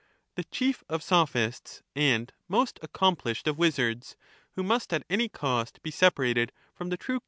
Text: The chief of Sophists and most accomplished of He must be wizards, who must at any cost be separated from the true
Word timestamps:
The 0.33 0.45
chief 0.45 0.83
of 0.89 1.03
Sophists 1.03 1.83
and 1.95 2.33
most 2.47 2.79
accomplished 2.81 3.47
of 3.47 3.57
He 3.57 3.59
must 3.65 3.75
be 3.77 3.83
wizards, 3.83 4.15
who 4.53 4.63
must 4.63 4.93
at 4.93 5.05
any 5.11 5.29
cost 5.29 5.79
be 5.83 5.91
separated 5.91 6.51
from 6.73 6.89
the 6.89 6.97
true 6.97 7.19